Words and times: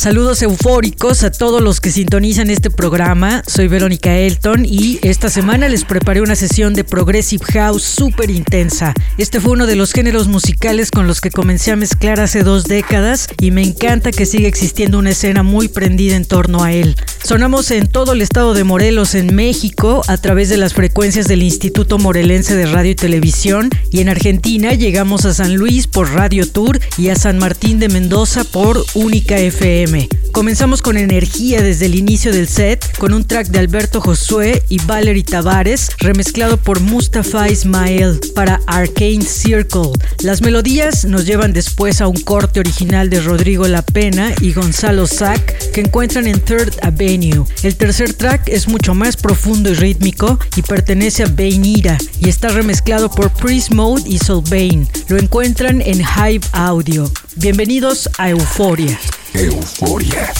Saludos 0.00 0.40
eufóricos 0.40 1.24
a 1.24 1.30
todos 1.30 1.60
los 1.60 1.78
que 1.82 1.90
sintonizan 1.90 2.48
este 2.48 2.70
programa. 2.70 3.42
Soy 3.46 3.68
Verónica 3.68 4.16
Elton 4.16 4.64
y 4.64 4.98
esta 5.02 5.28
semana 5.28 5.68
les 5.68 5.84
preparé 5.84 6.22
una 6.22 6.36
sesión 6.36 6.72
de 6.72 6.84
Progressive 6.84 7.44
House 7.52 7.82
súper 7.82 8.30
intensa. 8.30 8.94
Este 9.18 9.40
fue 9.40 9.52
uno 9.52 9.66
de 9.66 9.76
los 9.76 9.92
géneros 9.92 10.26
musicales 10.26 10.90
con 10.90 11.06
los 11.06 11.20
que 11.20 11.30
comencé 11.30 11.72
a 11.72 11.76
mezclar 11.76 12.18
hace 12.18 12.44
dos 12.44 12.64
décadas 12.64 13.28
y 13.42 13.50
me 13.50 13.60
encanta 13.60 14.10
que 14.10 14.24
siga 14.24 14.48
existiendo 14.48 14.98
una 14.98 15.10
escena 15.10 15.42
muy 15.42 15.68
prendida 15.68 16.16
en 16.16 16.24
torno 16.24 16.64
a 16.64 16.72
él. 16.72 16.96
Sonamos 17.22 17.70
en 17.70 17.86
todo 17.86 18.14
el 18.14 18.22
estado 18.22 18.54
de 18.54 18.64
Morelos, 18.64 19.14
en 19.14 19.34
México, 19.34 20.00
a 20.08 20.16
través 20.16 20.48
de 20.48 20.56
las 20.56 20.72
frecuencias 20.72 21.28
del 21.28 21.42
Instituto 21.42 21.98
Morelense 21.98 22.56
de 22.56 22.64
Radio 22.64 22.92
y 22.92 22.94
Televisión 22.94 23.68
y 23.90 24.00
en 24.00 24.08
Argentina 24.08 24.72
llegamos 24.72 25.26
a 25.26 25.34
San 25.34 25.56
Luis 25.56 25.86
por 25.86 26.10
Radio 26.14 26.48
Tour 26.48 26.80
y 26.96 27.10
a 27.10 27.16
San 27.16 27.36
Martín 27.36 27.78
de 27.78 27.90
Mendoza 27.90 28.44
por 28.44 28.82
Única 28.94 29.36
FM. 29.36 29.89
Comenzamos 30.32 30.82
con 30.82 30.96
energía 30.96 31.62
desde 31.62 31.86
el 31.86 31.96
inicio 31.96 32.32
del 32.32 32.46
set, 32.46 32.96
con 32.98 33.12
un 33.12 33.24
track 33.24 33.48
de 33.48 33.58
Alberto 33.58 34.00
Josué 34.00 34.62
y 34.68 34.78
Valerie 34.84 35.24
Tavares, 35.24 35.90
remezclado 35.98 36.58
por 36.58 36.78
Mustafa 36.78 37.48
Ismael 37.48 38.20
para 38.34 38.60
Arcane 38.66 39.22
Circle. 39.22 39.90
Las 40.22 40.42
melodías 40.42 41.04
nos 41.06 41.26
llevan 41.26 41.52
después 41.52 42.00
a 42.00 42.06
un 42.06 42.20
corte 42.20 42.60
original 42.60 43.10
de 43.10 43.20
Rodrigo 43.20 43.66
La 43.66 43.82
Pena 43.82 44.32
y 44.40 44.52
Gonzalo 44.52 45.08
Sack 45.08 45.72
que 45.72 45.80
encuentran 45.80 46.28
en 46.28 46.38
Third 46.38 46.72
Avenue. 46.82 47.44
El 47.64 47.74
tercer 47.74 48.14
track 48.14 48.48
es 48.48 48.68
mucho 48.68 48.94
más 48.94 49.16
profundo 49.16 49.70
y 49.70 49.74
rítmico 49.74 50.38
y 50.56 50.62
pertenece 50.62 51.24
a 51.24 51.26
Bainira 51.26 51.98
y 52.20 52.28
está 52.28 52.48
remezclado 52.48 53.10
por 53.10 53.30
Priest 53.32 53.72
Mode 53.72 54.04
y 54.06 54.18
Solbane. 54.18 54.86
Lo 55.08 55.18
encuentran 55.18 55.80
en 55.80 56.00
Hive 56.00 56.46
Audio. 56.52 57.10
Bienvenidos 57.34 58.08
a 58.18 58.30
Euforia. 58.30 58.98
Euforia. 59.34 60.32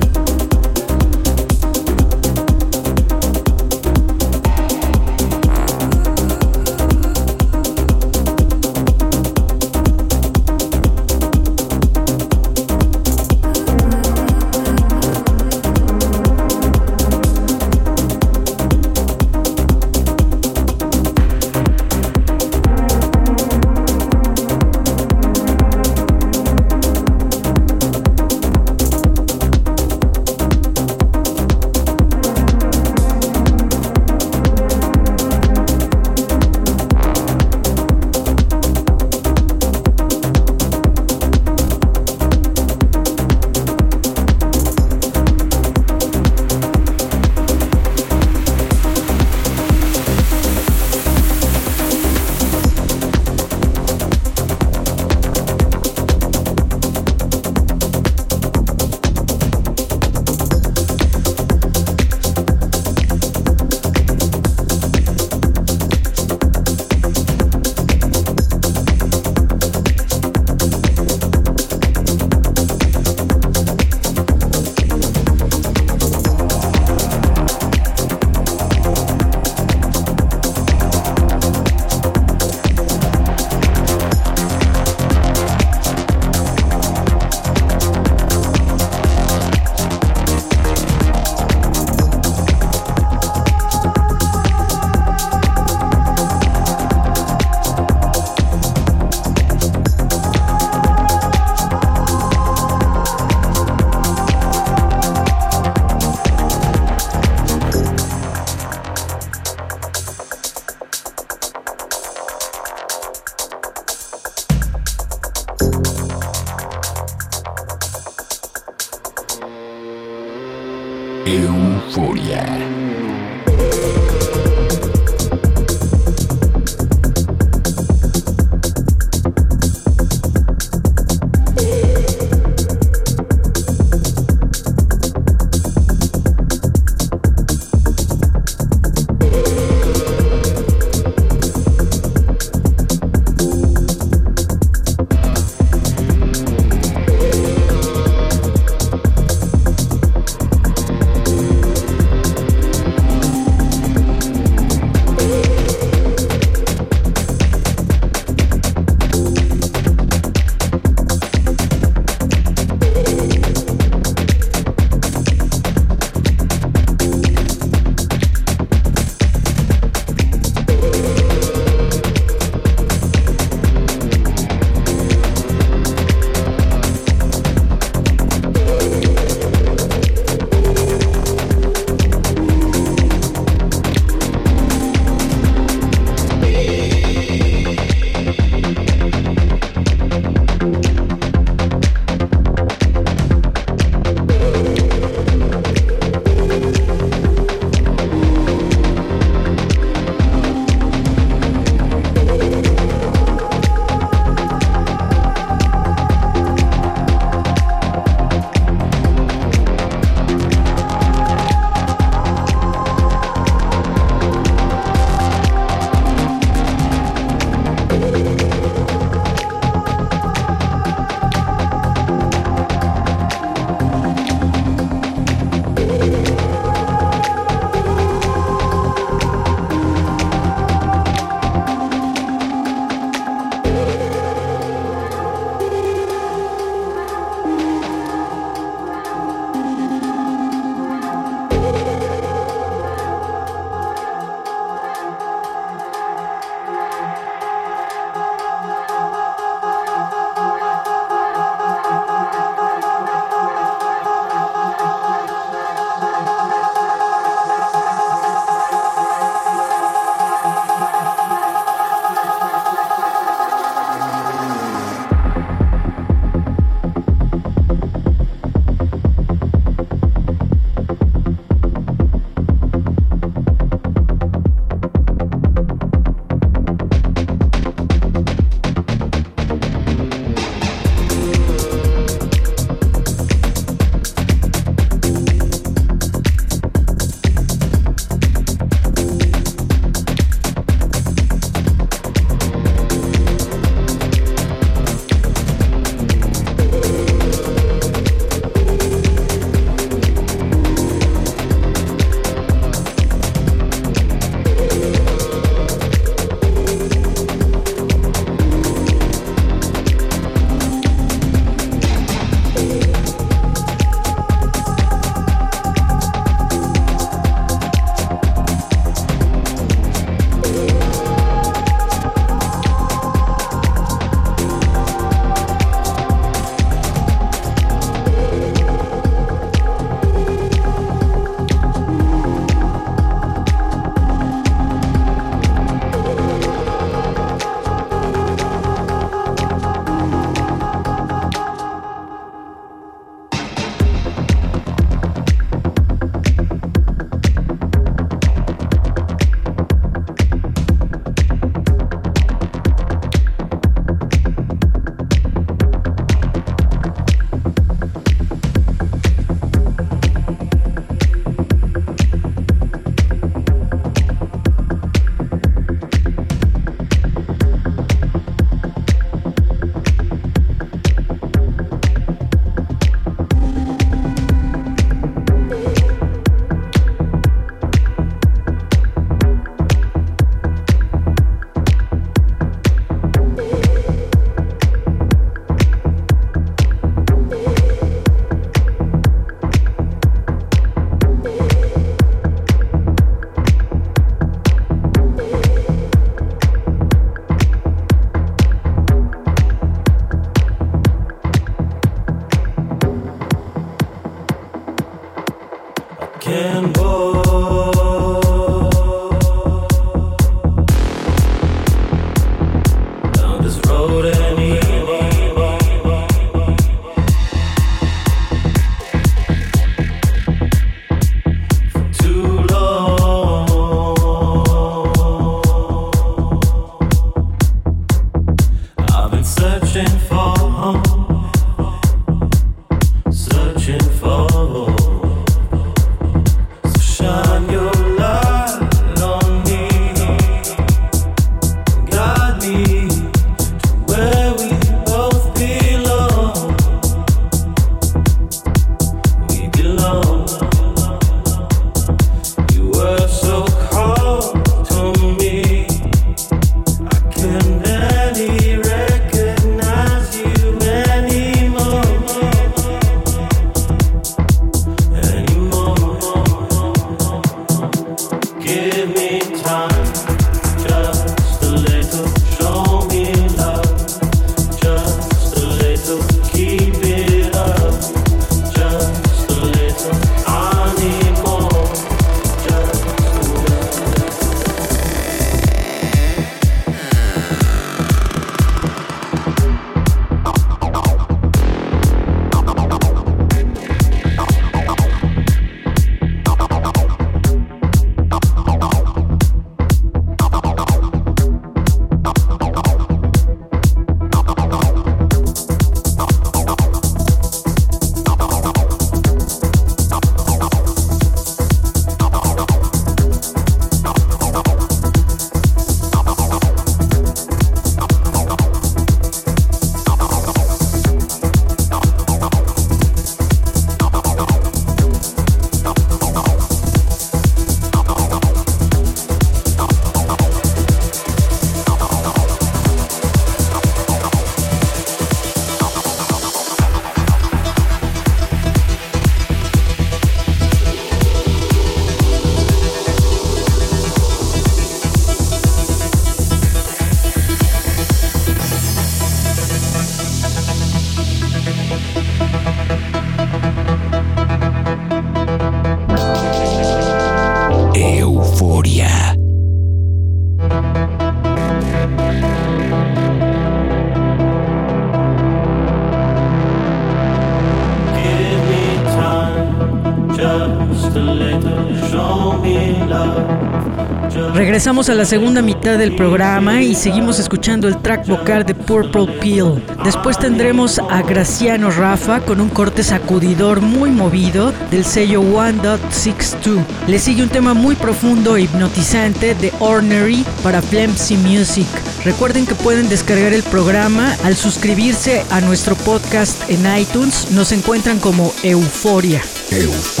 Regresamos 574.61 574.89
a 574.89 574.93
la 574.93 575.05
segunda 575.05 575.41
mitad 575.41 575.79
del 575.79 575.95
programa 575.95 576.61
y 576.61 576.75
seguimos 576.75 577.17
escuchando 577.17 577.67
el 577.67 577.81
track 577.81 578.05
vocal 578.05 578.45
de 578.45 578.53
Purple 578.53 579.07
Peel. 579.19 579.59
Después 579.83 580.19
tendremos 580.19 580.77
a 580.77 581.01
Graciano 581.01 581.71
Rafa 581.71 582.19
con 582.19 582.39
un 582.39 582.49
corte 582.49 582.83
sacudidor 582.83 583.61
muy 583.61 583.89
movido 583.89 584.53
del 584.69 584.85
sello 584.85 585.23
1.62. 585.23 586.63
Le 586.85 586.99
sigue 586.99 587.23
un 587.23 587.29
tema 587.29 587.55
muy 587.55 587.73
profundo 587.73 588.37
e 588.37 588.43
hipnotizante 588.43 589.33
de 589.33 589.51
Ordinary 589.57 590.23
para 590.43 590.61
Flemsy 590.61 591.17
Music. 591.17 591.65
Recuerden 592.05 592.45
que 592.45 592.53
pueden 592.53 592.87
descargar 592.87 593.33
el 593.33 593.41
programa 593.41 594.15
al 594.23 594.35
suscribirse 594.35 595.25
a 595.31 595.41
nuestro 595.41 595.75
podcast 595.75 596.47
en 596.51 596.77
iTunes. 596.77 597.31
Nos 597.31 597.51
encuentran 597.51 597.97
como 597.97 598.31
Euforia. 598.43 599.23
Euforia. 599.49 600.00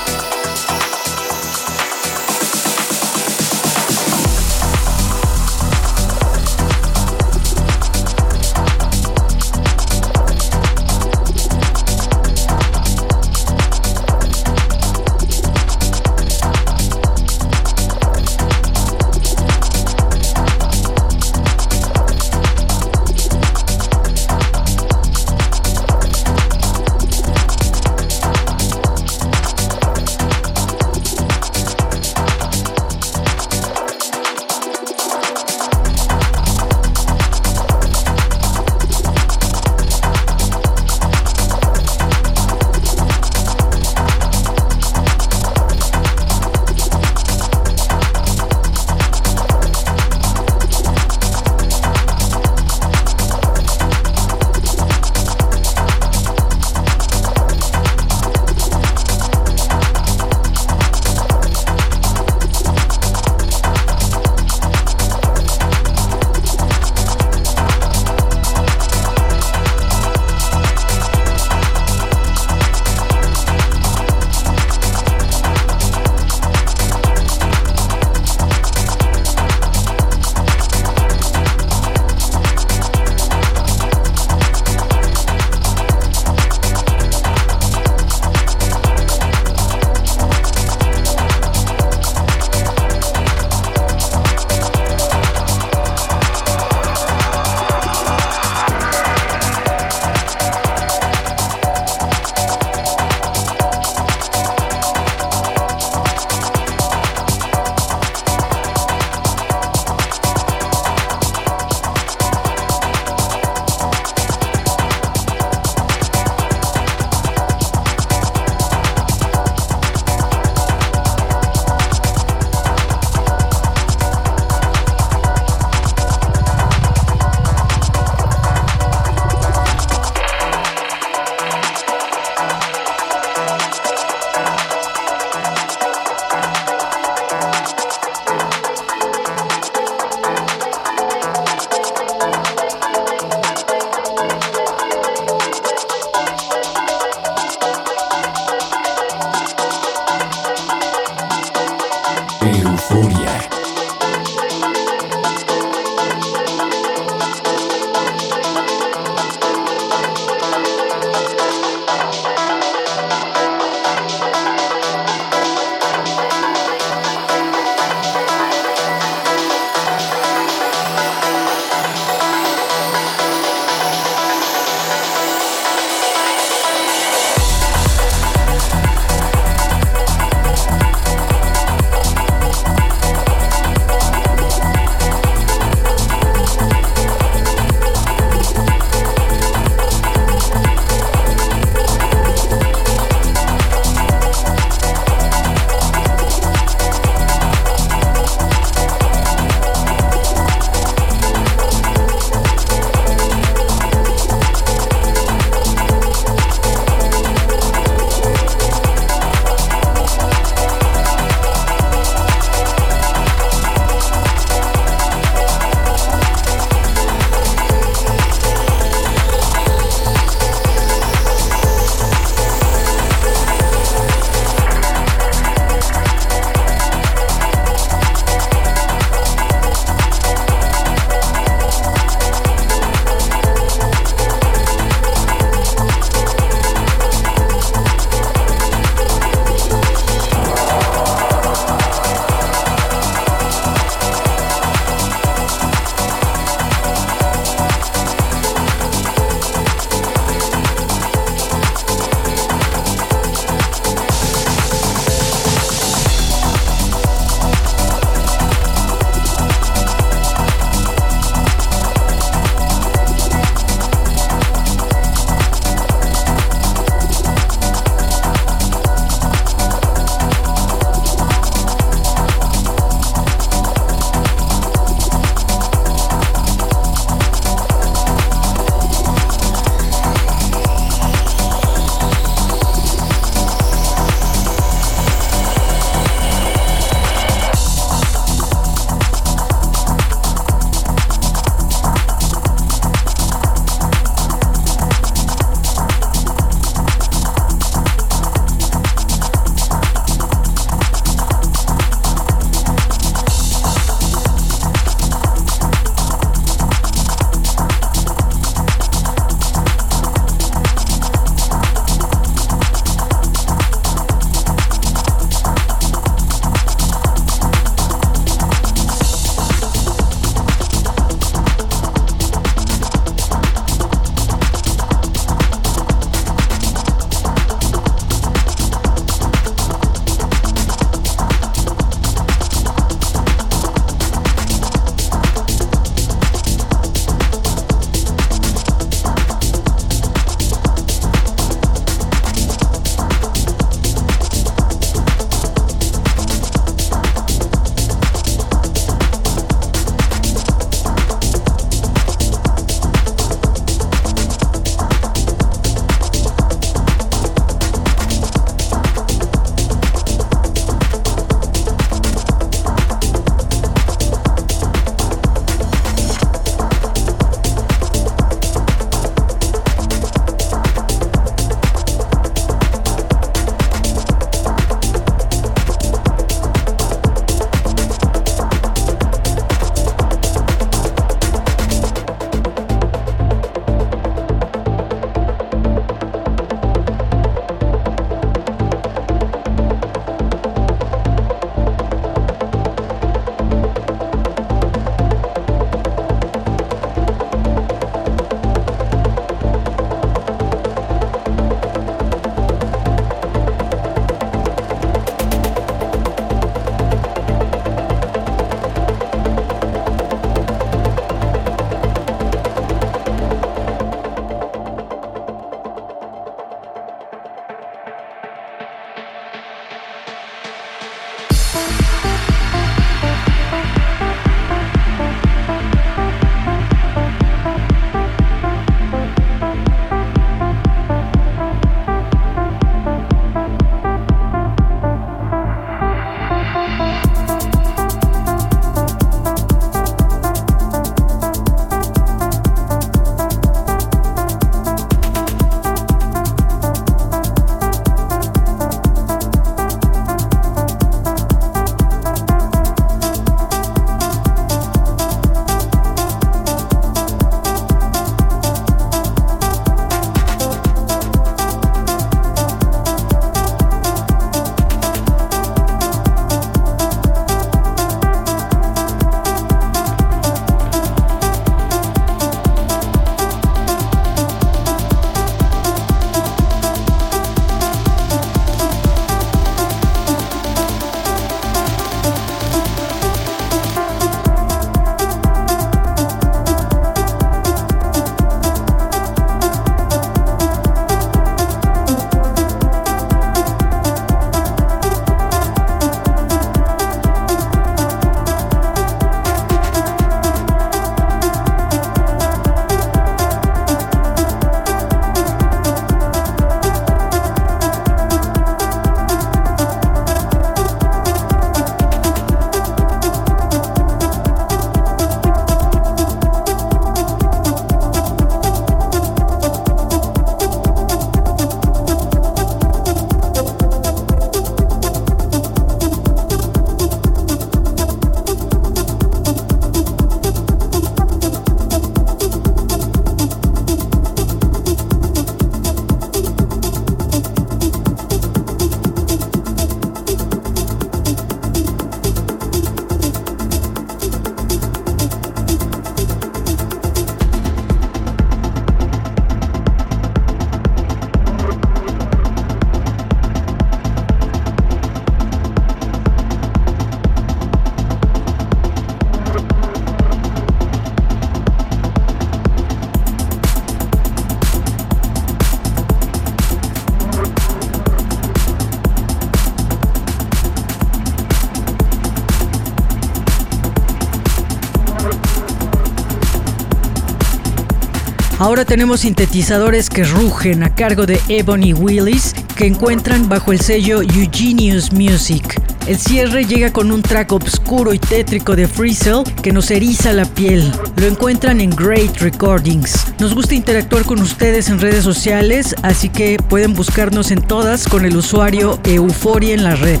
Ahora 578.42 578.64
tenemos 578.64 579.02
sintetizadores 579.02 579.88
que 579.88 580.02
rugen 580.02 580.64
a 580.64 580.74
cargo 580.74 581.06
de 581.06 581.20
Ebony 581.28 581.74
Willis 581.74 582.34
que 582.56 582.66
encuentran 582.66 583.28
bajo 583.28 583.52
el 583.52 583.60
sello 583.60 584.02
Eugenius 584.02 584.92
Music. 584.92 585.62
El 585.86 585.96
cierre 585.96 586.44
llega 586.44 586.72
con 586.72 586.90
un 586.90 587.02
track 587.02 587.30
obscuro 587.30 587.94
y 587.94 588.00
tétrico 588.00 588.56
de 588.56 588.66
Freezel 588.66 589.22
que 589.44 589.52
nos 589.52 589.70
eriza 589.70 590.12
la 590.12 590.24
piel. 590.24 590.72
Lo 590.96 591.06
encuentran 591.06 591.60
en 591.60 591.70
Great 591.70 592.16
Recordings. 592.16 593.14
Nos 593.20 593.32
gusta 593.32 593.54
interactuar 593.54 594.04
con 594.04 594.20
ustedes 594.20 594.68
en 594.70 594.80
redes 594.80 595.04
sociales, 595.04 595.76
así 595.84 596.08
que 596.08 596.36
pueden 596.48 596.74
buscarnos 596.74 597.30
en 597.30 597.42
todas 597.42 597.86
con 597.86 598.04
el 598.04 598.16
usuario 598.16 598.80
Euforia 598.82 599.54
en 599.54 599.62
la 599.62 599.76
red. 599.76 600.00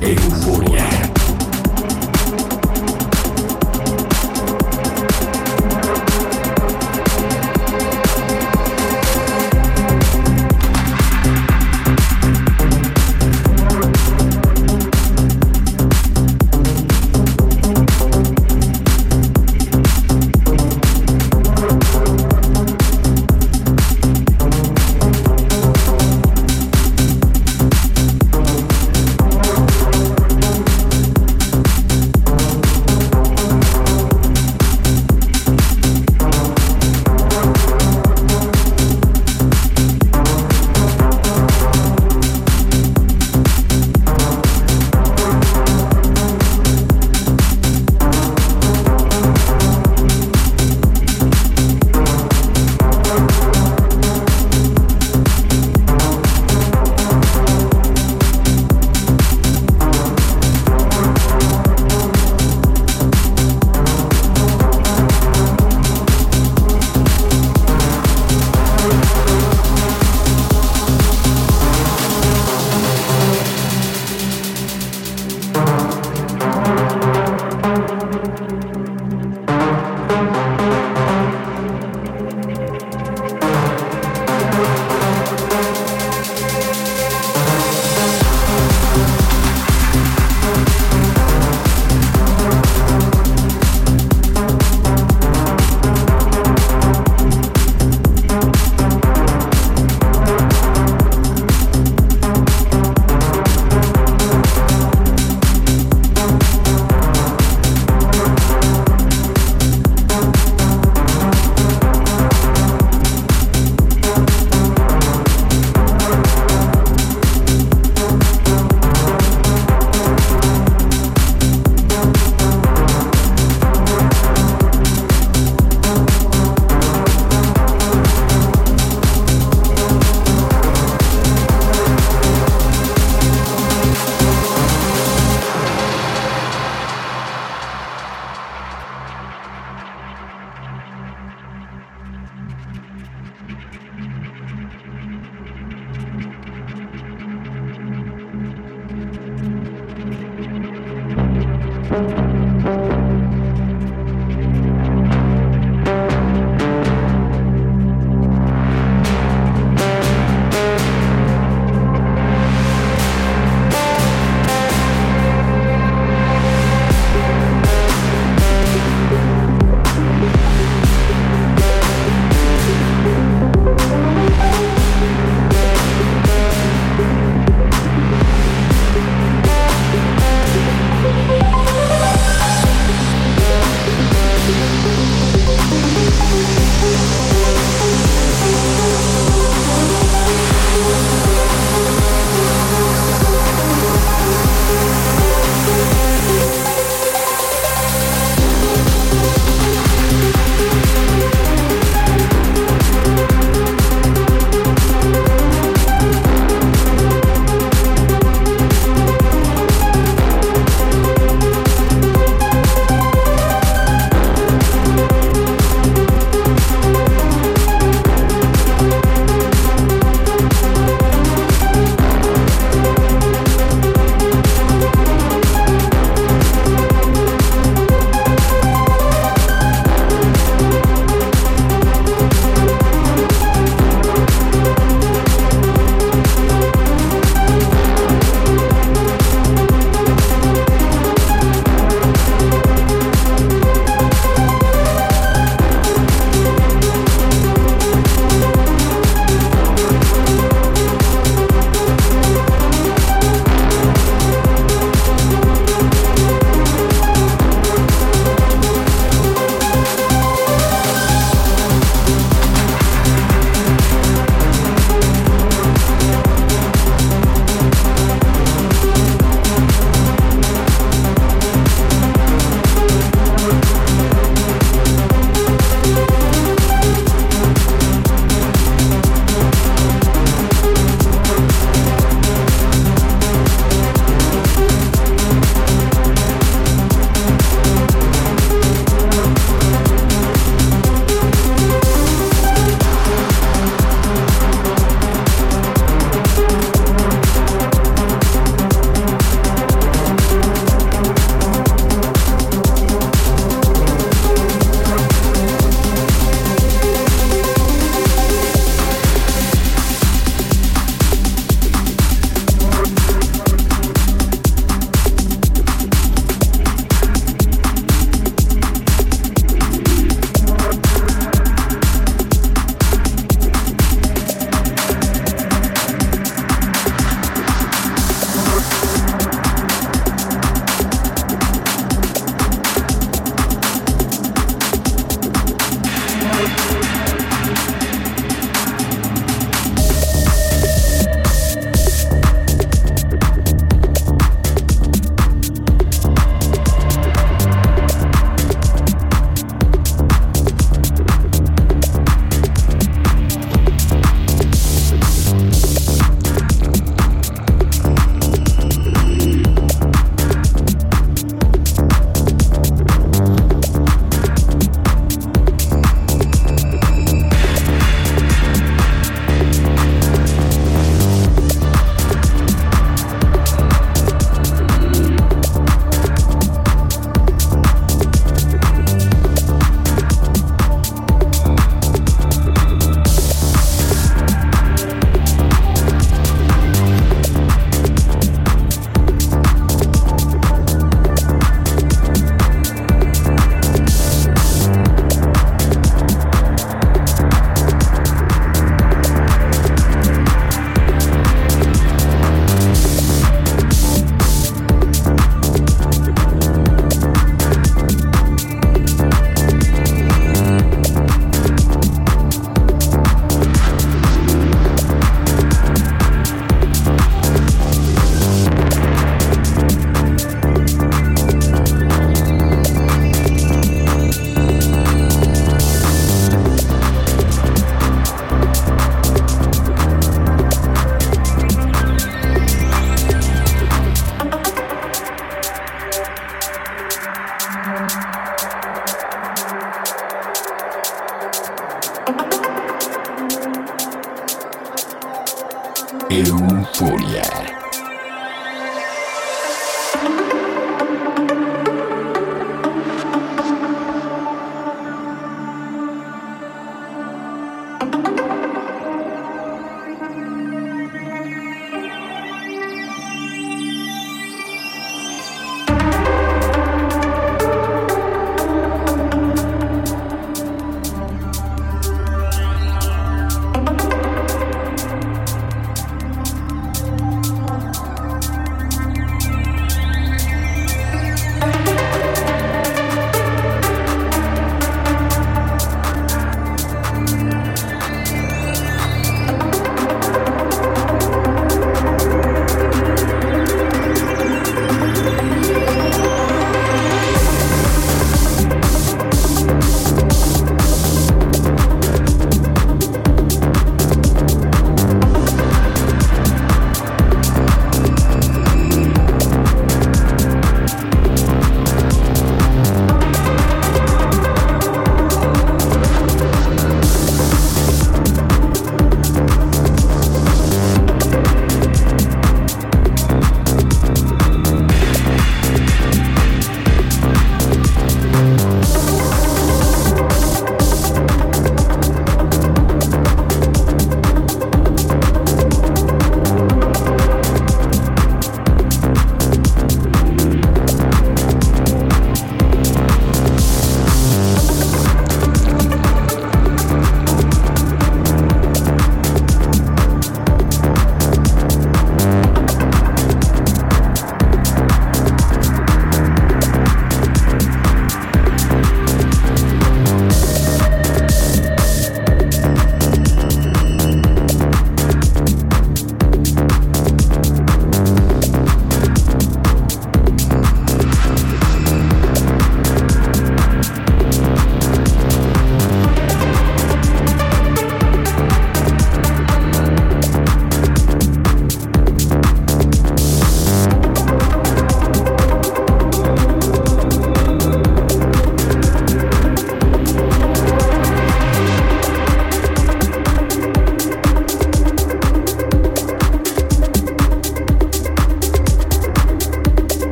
Euforia. 0.00 0.97